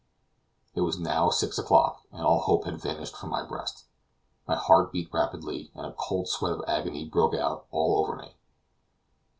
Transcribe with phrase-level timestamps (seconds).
[0.73, 3.85] It was now six o'clock, and all hope had vanished from my breast;
[4.47, 8.33] my heart beat rapidly, and a cold sweat of agony broke out all over me.